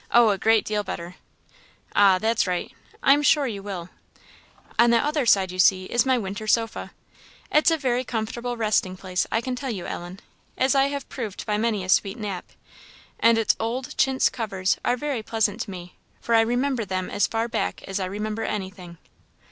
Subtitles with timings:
[0.09, 1.17] "Oh, a great deal better!"
[1.95, 2.73] "Ah, that's right.
[3.03, 3.91] I am sure you will.
[4.79, 6.89] On that other side, you see, is my winter sofa.
[7.51, 10.19] It's a very comfortable resting place, I can tell you, Ellen,
[10.57, 12.51] as I have proved by many a sweet nap;
[13.19, 17.27] and its old chintz covers are very pleasant to me, for I remember them as
[17.27, 18.97] far back as I remember anything."